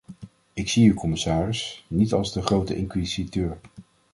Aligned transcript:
Ik 0.53 0.69
zie 0.69 0.87
u, 0.89 0.93
commissaris, 0.93 1.85
niet 1.87 2.13
als 2.13 2.33
de 2.33 2.41
grootinquisiteur. 2.41 3.59